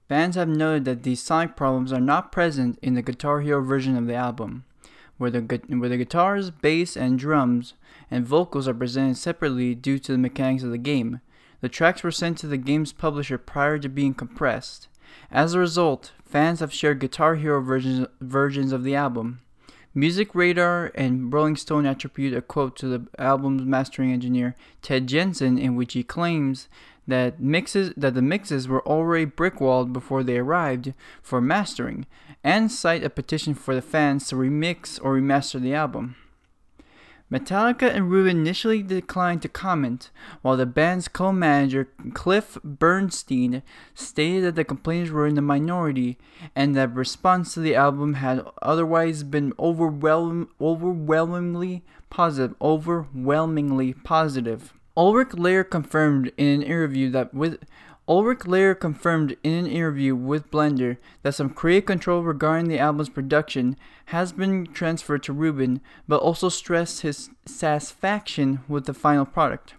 [0.08, 3.96] Fans have noted that these sonic problems are not present in the Guitar Hero version
[3.96, 4.64] of the album,
[5.18, 7.74] where the, where the guitars, bass, and drums
[8.10, 11.20] and vocals are presented separately due to the mechanics of the game.
[11.60, 14.88] The tracks were sent to the game's publisher prior to being compressed.
[15.30, 19.40] As a result, fans have shared Guitar Hero versions, versions of the album.
[19.94, 25.56] Music Radar and Rolling Stone attribute a quote to the album's mastering engineer Ted Jensen
[25.56, 26.68] in which he claims
[27.06, 32.06] that mixes that the mixes were already brickwalled before they arrived for mastering
[32.42, 36.16] and cite a petition for the fans to remix or remaster the album.
[37.34, 40.10] Metallica and Rubin initially declined to comment,
[40.42, 46.16] while the band's co manager Cliff Bernstein stated that the complaints were in the minority
[46.54, 52.54] and that response to the album had otherwise been overwhelm- overwhelmingly positive.
[52.62, 54.72] Overwhelmingly positive.
[54.96, 57.58] Ulrich later confirmed in an interview that with
[58.06, 63.08] Ulrich later confirmed in an interview with Blender that some creative control regarding the album's
[63.08, 69.74] production has been transferred to Rubin, but also stressed his satisfaction with the final product.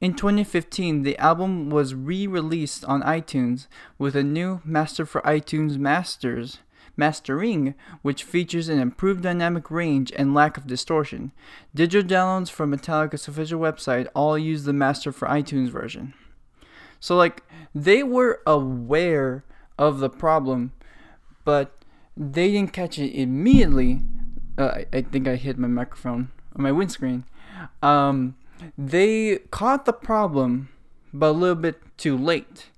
[0.00, 3.66] In 2015, the album was re released on iTunes
[3.98, 6.60] with a new Master for iTunes Masters
[6.96, 11.32] mastering, which features an improved dynamic range and lack of distortion.
[11.74, 16.12] Digital downloads from Metallica's official website all use the Master for iTunes version.
[17.00, 17.42] So like
[17.74, 19.44] they were aware
[19.78, 20.72] of the problem,
[21.44, 21.72] but
[22.16, 24.00] they didn't catch it immediately.
[24.56, 27.24] Uh, I, think I hit my microphone on my windscreen.
[27.82, 28.36] Um,
[28.76, 30.68] they caught the problem,
[31.12, 32.70] but a little bit too late.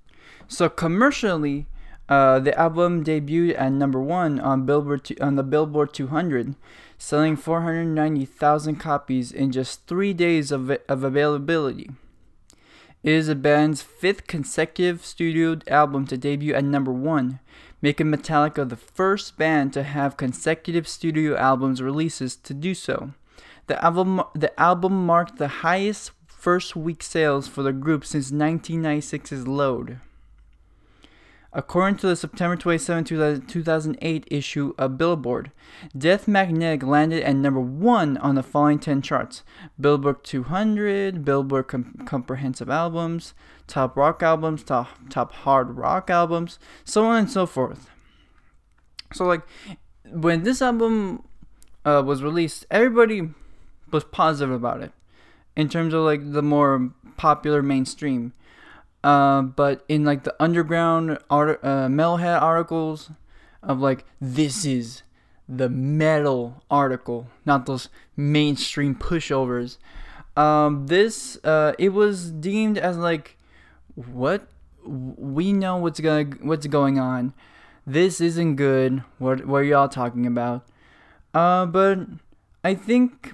[0.47, 1.65] So commercially,
[2.07, 6.55] uh, the album debuted at number one on Billboard on the Billboard 200,
[6.97, 11.89] selling 490,000 copies in just three days of, of availability.
[13.03, 17.39] It is the band's fifth consecutive studio album to debut at number one,
[17.81, 23.13] making Metallica the first band to have consecutive studio albums releases to do so.
[23.65, 29.47] The album, the album marked the highest first week sales for the group since 1996's
[29.47, 29.99] Load.
[31.53, 33.03] According to the September 27,
[33.45, 35.51] 2008 issue of Billboard,
[35.97, 39.43] Death Magnetic landed at number one on the following 10 charts
[39.79, 43.33] Billboard 200, Billboard Com- Comprehensive Albums,
[43.67, 47.89] Top Rock Albums, Top, top Hard Rock Albums, so on and so forth.
[49.13, 49.41] So, like,
[50.05, 51.23] when this album
[51.83, 53.29] uh, was released, everybody
[53.91, 54.91] was positive about it
[55.55, 58.33] in terms of like the more popular mainstream.
[59.03, 63.09] Uh, but in like the underground art, uh, metalhead articles
[63.63, 65.03] of like this is
[65.49, 69.77] the metal article, not those mainstream pushovers.
[70.37, 73.37] Um, this uh, it was deemed as like
[73.95, 74.47] what
[74.85, 77.33] we know what's going what's going on.
[77.85, 79.03] This isn't good.
[79.17, 80.65] What what are y'all talking about?
[81.33, 81.99] Uh, but
[82.63, 83.33] I think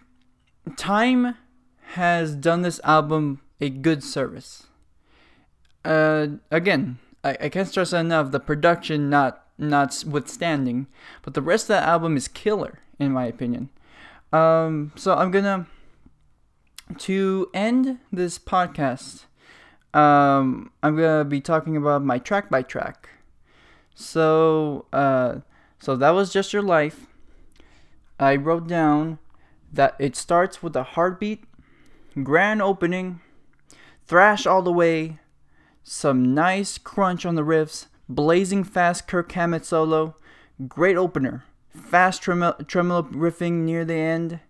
[0.78, 1.36] time
[1.94, 4.67] has done this album a good service
[5.88, 10.86] uh, again, I, I can't stress enough the production not not withstanding,
[11.24, 13.70] but the rest of the album is killer in my opinion.
[14.34, 15.68] Um, so I'm gonna
[16.98, 19.26] to end this podcast.
[19.94, 23.10] Um, I'm gonna be talking about my track by track.
[23.96, 25.38] So, uh,
[25.80, 27.08] so that was just your life.
[28.20, 29.20] I wrote down
[29.72, 31.44] that it starts with a heartbeat,
[32.24, 33.22] grand opening,
[34.06, 35.20] thrash all the way,
[35.88, 40.16] some nice crunch on the riffs, blazing fast Kirk Hammett solo,
[40.68, 44.42] great opener, fast tremolo, riffing near the end,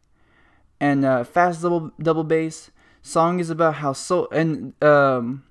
[0.80, 2.72] and uh, fast double double bass.
[3.04, 5.44] Song is about how so and um.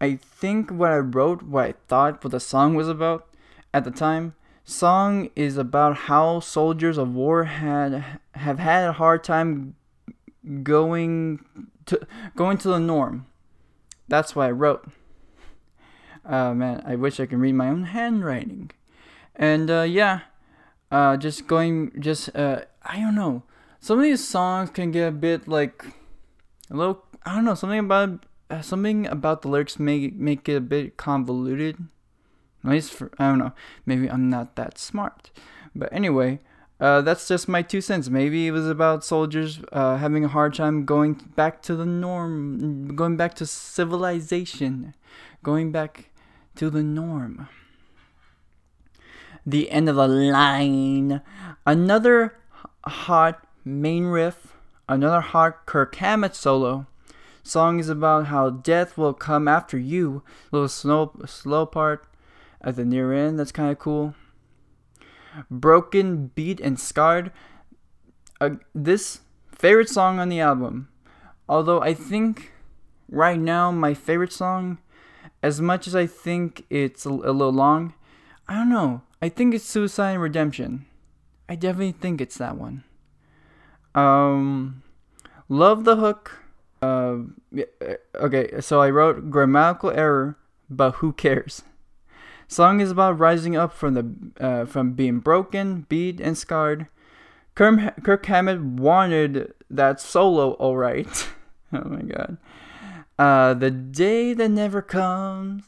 [0.00, 3.28] I think what I wrote, what I thought what the song was about
[3.72, 9.22] at the time, song is about how soldiers of war had have had a hard
[9.22, 9.76] time
[10.62, 11.44] going
[11.86, 12.00] to
[12.34, 13.26] going to the norm
[14.12, 14.86] that's what I wrote.
[16.22, 18.70] Uh, man, I wish I could read my own handwriting.
[19.34, 20.20] And uh, yeah,
[20.90, 23.44] uh, just going, just uh, I don't know.
[23.80, 25.86] Some of these songs can get a bit like
[26.70, 27.06] a little.
[27.24, 30.98] I don't know something about uh, something about the lyrics make make it a bit
[30.98, 31.78] convoluted.
[32.64, 33.52] At least for, I don't know.
[33.86, 35.30] Maybe I'm not that smart.
[35.74, 36.40] But anyway,
[36.82, 38.08] uh, that's just my two cents.
[38.08, 42.96] Maybe it was about soldiers uh, having a hard time going back to the norm,
[42.96, 44.92] going back to civilization,
[45.44, 46.10] going back
[46.56, 47.48] to the norm.
[49.46, 51.22] The end of the line.
[51.64, 52.34] Another
[52.84, 54.56] hot main riff,
[54.88, 56.88] another hot Kirk Hammett solo.
[57.44, 60.24] Song is about how death will come after you.
[60.50, 62.08] Little slow, slow part
[62.60, 63.38] at the near end.
[63.38, 64.16] That's kind of cool.
[65.50, 67.32] Broken, beat, and scarred.
[68.40, 69.20] Uh, this
[69.54, 70.88] favorite song on the album.
[71.48, 72.52] Although I think
[73.08, 74.78] right now my favorite song,
[75.42, 77.94] as much as I think it's a, a little long,
[78.48, 79.02] I don't know.
[79.20, 80.86] I think it's Suicide and Redemption.
[81.48, 82.84] I definitely think it's that one.
[83.94, 84.82] Um,
[85.48, 86.38] love the hook.
[86.80, 87.18] Uh,
[88.16, 90.36] okay, so I wrote grammatical error,
[90.68, 91.62] but who cares?
[92.52, 96.86] Song is about rising up from the uh, from being broken, beat, and scarred.
[97.54, 101.28] Kirk, Kirk Hammett wanted that solo, all right.
[101.72, 102.36] oh my god.
[103.18, 105.64] Uh, the day that never comes.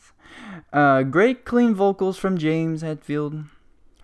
[0.72, 3.46] Uh, great clean vocals from James Hetfield.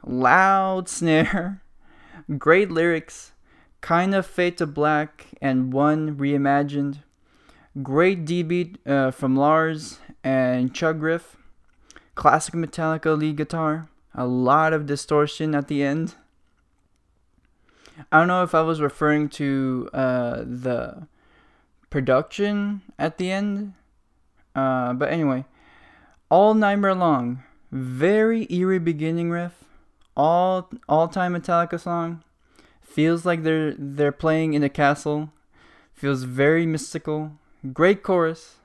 [0.07, 1.63] Loud snare.
[2.39, 3.33] Great lyrics.
[3.81, 7.03] Kind of Fade to Black and One reimagined.
[7.83, 11.37] Great D beat uh, from Lars and Chug riff.
[12.21, 13.89] Classic Metallica lead guitar.
[14.15, 16.17] A lot of distortion at the end.
[18.13, 21.07] I don't know if I was referring to uh, the
[21.89, 23.73] production at the end.
[24.55, 25.47] Uh, but anyway,
[26.29, 27.43] all Nightmare Long.
[27.73, 29.65] Very eerie beginning riff.
[30.15, 32.23] All all time Metallica song.
[32.83, 35.33] Feels like they're they're playing in a castle.
[35.95, 37.39] Feels very mystical.
[37.73, 38.57] Great chorus.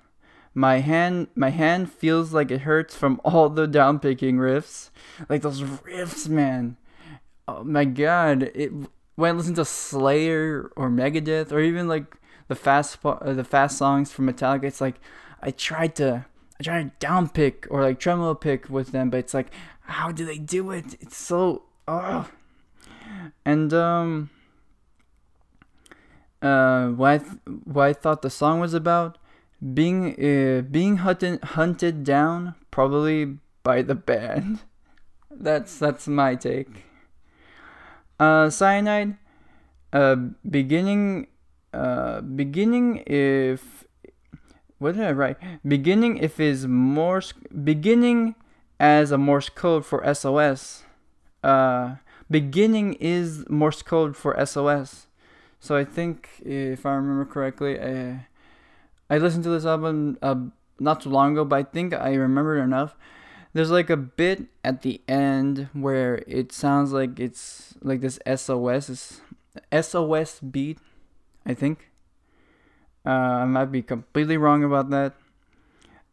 [0.56, 4.90] My hand my hand feels like it hurts from all the downpicking riffs.
[5.30, 6.78] Like those riffs, man.
[7.48, 8.52] Oh my god.
[8.56, 8.72] It
[9.16, 12.16] when I listen to Slayer or Megadeth or even like
[12.48, 14.96] the fast uh, the fast songs from Metallica, it's like
[15.42, 16.26] I tried to
[16.60, 19.52] I tried to downpick or like tremolo pick with them, but it's like
[19.82, 20.96] how do they do it?
[21.02, 22.30] It's so oh
[23.46, 24.30] and um,
[26.42, 29.18] uh, what I th- what I thought the song was about
[29.74, 34.60] being uh, being hunted hunted down probably by the band.
[35.32, 36.86] that's that's my take.
[38.20, 39.18] Uh, cyanide.
[39.92, 40.16] Uh,
[40.50, 41.28] beginning.
[41.74, 43.84] Uh, beginning if.
[44.78, 45.38] What did I write?
[45.68, 47.34] Beginning if is Morse.
[47.64, 48.36] Beginning
[48.80, 50.84] as a Morse code for SOS.
[51.44, 51.96] Uh,
[52.30, 55.08] beginning is Morse code for SOS.
[55.60, 58.18] So I think, if I remember correctly, uh,
[59.10, 60.36] I listened to this album uh,
[60.80, 62.96] not too long ago, but I think I remember enough.
[63.54, 69.22] There's like a bit at the end where it sounds like it's like this SOS
[69.72, 70.80] SOS beat.
[71.46, 71.92] I think.
[73.06, 75.14] Uh, I might be completely wrong about that.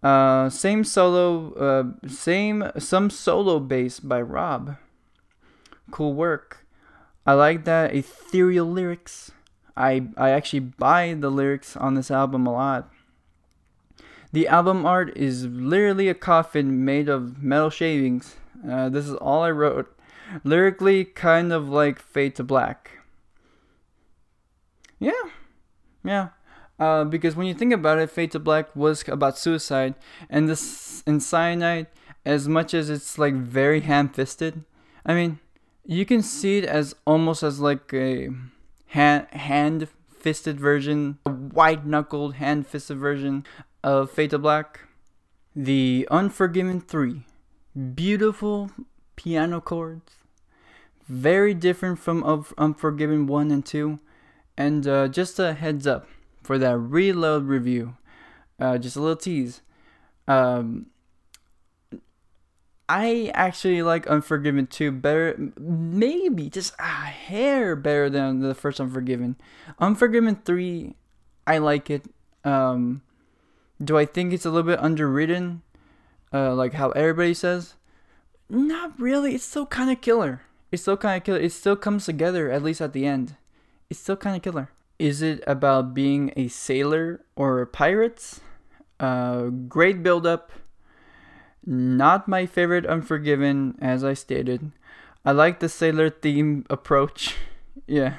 [0.03, 4.77] Uh, same solo, uh, same some solo bass by Rob
[5.93, 6.67] cool work.
[7.25, 9.31] I like that ethereal lyrics.
[9.77, 12.91] I I actually buy the lyrics on this album a lot.
[14.33, 18.37] The album art is literally a coffin made of metal shavings.
[18.69, 19.95] Uh, this is all I wrote.
[20.45, 22.91] Lyrically, kind of like Fade to Black.
[24.99, 25.13] Yeah,
[26.03, 26.29] yeah.
[26.79, 29.95] Uh, because when you think about it, Fade to Black was about suicide,
[30.31, 31.89] and this in Cyanide,
[32.25, 34.65] as much as it's like very ham-fisted,
[35.05, 35.41] I mean,
[35.85, 38.31] you can see it as almost as like a
[38.93, 43.45] hand hand fisted version, a white knuckled hand fisted version
[43.83, 44.81] of to Black.
[45.57, 47.23] The Unforgiven 3.
[47.95, 48.71] Beautiful
[49.17, 50.13] piano chords.
[51.09, 52.23] Very different from
[52.57, 53.99] Unforgiven 1 and 2.
[54.57, 56.07] And uh, just a heads up
[56.43, 57.97] for that reload review.
[58.61, 59.63] Uh, just a little tease.
[60.29, 60.87] Um,
[62.89, 69.37] I actually like Unforgiven 2 better, maybe just a hair better than the first Unforgiven.
[69.79, 70.95] Unforgiven 3,
[71.47, 72.05] I like it.
[72.45, 73.03] Um,
[73.83, 75.63] do I think it's a little bit underwritten,
[76.33, 77.75] uh, like how everybody says?
[78.49, 79.35] Not really.
[79.35, 80.43] It's still kind of killer.
[80.71, 81.41] It's still kind of killer.
[81.41, 83.37] It still comes together, at least at the end.
[83.89, 84.71] It's still kind of killer.
[84.99, 88.41] Is it about being a sailor or pirates?
[89.01, 90.53] Uh, great build up
[91.65, 94.73] not my favorite Unforgiven, as I stated.
[95.25, 97.37] I like the sailor theme approach.
[97.87, 98.17] yeah.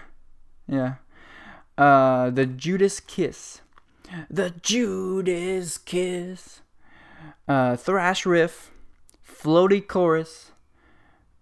[0.67, 0.95] Yeah.
[1.77, 3.61] Uh, the Judas Kiss.
[4.29, 6.61] The Judas Kiss.
[7.47, 8.71] Uh, thrash riff.
[9.27, 10.51] floaty chorus.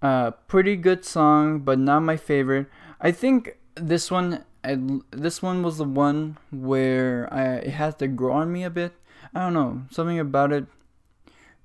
[0.01, 2.65] Uh, pretty good song, but not my favorite.
[2.99, 4.79] I think this one, I,
[5.11, 8.93] this one was the one where I, it has to grow on me a bit.
[9.35, 10.65] I don't know, something about it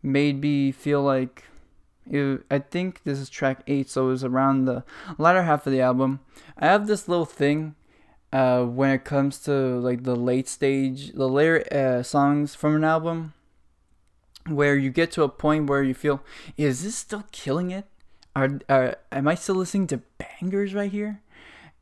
[0.06, 1.44] made me feel like
[2.08, 4.84] it, I think this is track eight, so it was around the
[5.18, 6.20] latter half of the album.
[6.56, 7.74] I have this little thing
[8.32, 12.84] uh, when it comes to like the late stage, the later uh, songs from an
[12.84, 13.34] album,
[14.46, 16.22] where you get to a point where you feel,
[16.56, 17.86] is this still killing it?
[18.36, 21.22] Are, are am I still listening to bangers right here?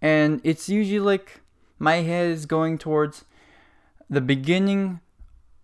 [0.00, 1.40] And it's usually like
[1.78, 3.24] my head is going towards
[4.08, 5.00] the beginning.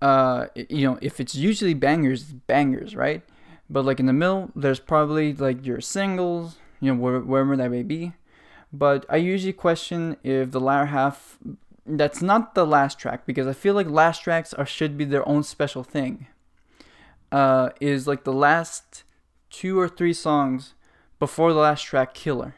[0.00, 3.22] Uh, you know, if it's usually bangers, bangers, right?
[3.68, 7.82] But like in the middle, there's probably like your singles, you know, wherever that may
[7.82, 8.12] be.
[8.72, 11.38] But I usually question if the latter half,
[11.84, 15.26] that's not the last track because I feel like last tracks are should be their
[15.28, 16.26] own special thing.
[17.32, 19.04] Uh, is like the last
[19.50, 20.74] two or three songs
[21.20, 22.56] before the last track, killer,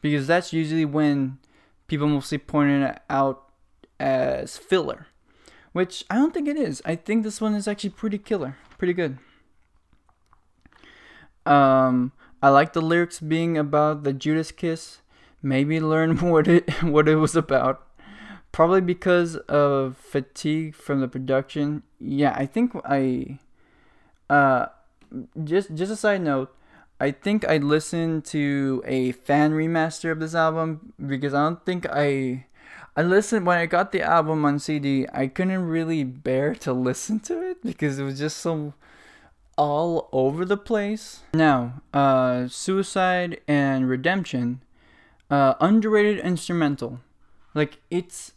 [0.00, 1.38] because that's usually when
[1.88, 3.50] people mostly point it out
[3.98, 5.06] as filler,
[5.72, 6.82] which I don't think it is.
[6.84, 9.18] I think this one is actually pretty killer, pretty good.
[11.44, 12.12] Um,
[12.42, 15.00] I like the lyrics being about the Judas kiss.
[15.42, 17.86] Maybe learn what it what it was about.
[18.52, 21.82] Probably because of fatigue from the production.
[21.98, 23.38] Yeah, I think I.
[24.28, 24.66] Uh,
[25.42, 26.54] just just a side note.
[27.00, 31.86] I think I listened to a fan remaster of this album because I don't think
[31.90, 32.46] I.
[32.94, 35.06] I listened when I got the album on CD.
[35.14, 38.74] I couldn't really bear to listen to it because it was just so
[39.56, 41.20] all over the place.
[41.32, 44.62] Now, uh, Suicide and Redemption,
[45.30, 47.00] uh, underrated instrumental.
[47.54, 48.32] Like it's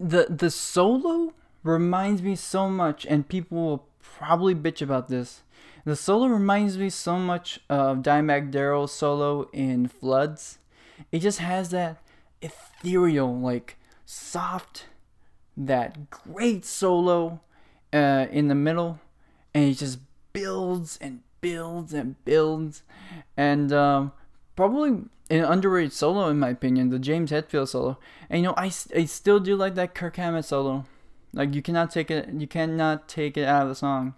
[0.00, 1.32] the the solo
[1.62, 5.42] reminds me so much, and people will probably bitch about this.
[5.84, 10.58] The solo reminds me so much of Dimebag Darrell's solo in Floods.
[11.12, 11.98] It just has that
[12.50, 14.86] ethereal, like soft,
[15.56, 17.40] that great solo
[17.92, 19.00] uh, in the middle
[19.56, 20.00] and it just
[20.34, 22.82] builds and builds and builds,
[23.38, 24.12] and um,
[24.54, 24.90] probably
[25.30, 27.98] an underrated solo in my opinion, the James Hetfield solo.
[28.28, 30.84] And you know, I, I still do like that Kirk Hammett solo.
[31.32, 34.12] Like you cannot take it, you cannot take it out of the song.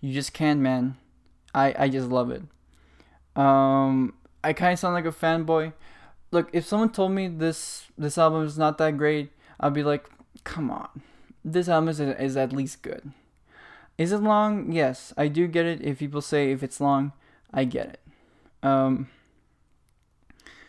[0.00, 0.96] You just can't, man.
[1.54, 2.42] I I just love it.
[3.36, 5.74] Um, I kind of sound like a fanboy.
[6.32, 10.08] Look, if someone told me this this album is not that great, I'd be like,
[10.44, 11.02] come on,
[11.44, 13.12] this album is, is at least good.
[13.98, 14.72] Is it long?
[14.72, 15.82] Yes, I do get it.
[15.82, 17.12] If people say if it's long,
[17.52, 18.00] I get it.
[18.62, 19.08] Um,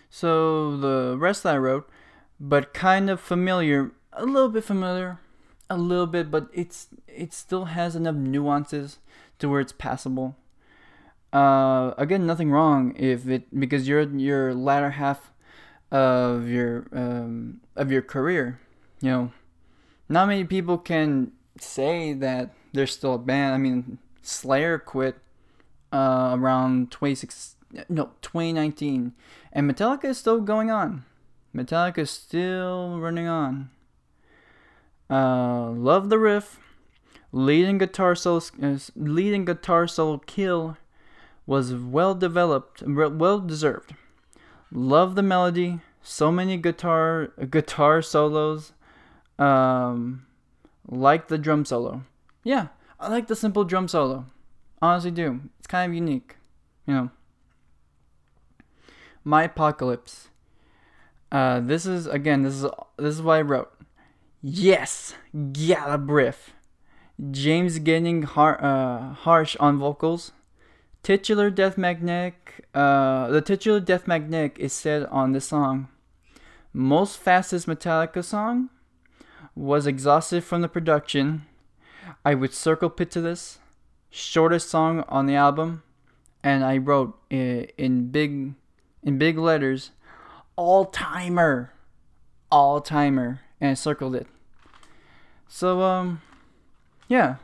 [0.10, 1.90] so the rest I wrote,
[2.40, 5.20] but kind of familiar, a little bit familiar,
[5.70, 9.00] a little bit, but it's it still has enough nuances
[9.40, 10.36] to where it's passable.
[11.32, 15.32] Uh, again, nothing wrong if it because you're your latter half
[15.92, 18.60] of your um, of your career.
[19.02, 19.32] You know,
[20.10, 23.56] not many people can say that they're still a band.
[23.56, 25.18] I mean, Slayer quit
[25.92, 27.56] uh, around 26,
[27.90, 29.14] no, 2019,
[29.52, 31.04] and Metallica is still going on.
[31.56, 33.70] Metallica is still running on.
[35.10, 36.60] Uh, love the riff.
[37.34, 40.78] Leading guitar solo, uh, leading guitar solo kill
[41.46, 43.94] was well developed, well deserved.
[44.72, 45.80] Love the melody.
[46.02, 48.74] So many guitar guitar solos.
[49.38, 50.26] Um,
[50.88, 52.04] like the drum solo.
[52.44, 52.68] Yeah,
[53.00, 54.26] I like the simple drum solo.
[54.82, 55.42] Honestly, do.
[55.60, 56.38] It's kind of unique,
[56.88, 57.12] you know.
[59.24, 60.30] My apocalypse.
[61.32, 62.44] Uh, this is again.
[62.44, 62.66] This is
[62.98, 63.72] this is what I wrote.
[64.42, 65.14] Yes,
[65.52, 66.36] Gallop.
[67.30, 70.32] James getting har- uh, harsh on vocals.
[71.04, 72.68] Titular Death Magnetic.
[72.74, 75.88] Uh, the titular Death Magnetic is said on this song.
[76.74, 78.70] Most fastest Metallica song
[79.56, 81.46] was exhausted from the production
[82.24, 83.60] I would circle pit to this,
[84.10, 85.84] shortest song on the album,
[86.44, 88.54] and I wrote in big
[89.04, 89.92] in big letters,
[90.56, 91.74] all timer,
[92.52, 94.28] all timer, and I circled it.
[95.48, 96.22] So um,
[97.08, 97.36] yeah,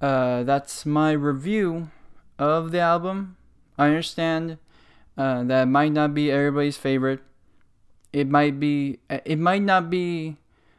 [0.00, 1.90] uh, that's my review
[2.38, 3.36] of the album.
[3.76, 4.58] I understand
[5.16, 7.20] uh, that might not be everybody's favorite.
[8.12, 9.00] It might be.
[9.08, 10.36] It might not be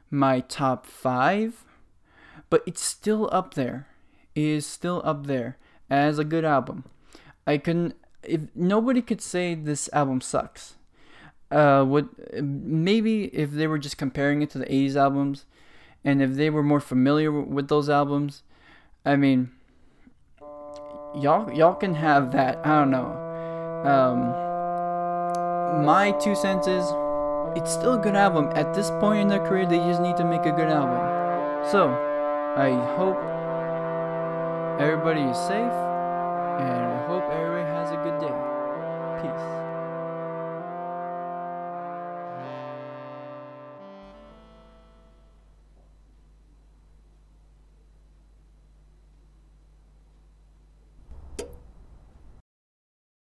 [0.10, 1.66] my top five
[2.49, 3.88] but it's still up there.
[4.36, 5.57] It is still up there
[5.89, 6.86] as a good album.
[7.45, 7.93] I can
[8.24, 10.76] if nobody could say this album sucks.
[11.51, 12.10] Uh, would
[12.43, 15.45] maybe if they were just comparing it to the '80s albums,
[16.03, 18.43] and if they were more familiar with those albums,
[19.05, 19.51] I mean,
[21.14, 22.60] y'all y'all can have that.
[22.66, 23.16] I don't know.
[23.86, 24.49] Um,
[25.86, 26.86] my two cents is
[27.55, 28.49] it's still a good album.
[28.55, 30.99] At this point in their career, they just need to make a good album.
[31.72, 31.89] So,
[32.57, 33.18] I hope
[34.80, 35.74] everybody is safe,
[36.60, 38.34] and I hope everybody has a good day.
[39.22, 39.59] Peace.